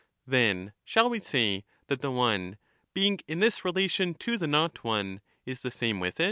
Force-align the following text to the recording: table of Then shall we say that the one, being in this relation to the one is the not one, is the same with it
table 0.01 0.09
of 0.25 0.31
Then 0.31 0.73
shall 0.83 1.09
we 1.11 1.19
say 1.19 1.63
that 1.85 2.01
the 2.01 2.09
one, 2.09 2.57
being 2.91 3.19
in 3.27 3.37
this 3.39 3.63
relation 3.63 4.15
to 4.15 4.35
the 4.35 4.35
one 4.35 4.35
is 4.35 4.39
the 4.39 4.47
not 4.47 4.83
one, 4.83 5.21
is 5.45 5.61
the 5.61 5.69
same 5.69 5.99
with 5.99 6.15
it 6.19 6.19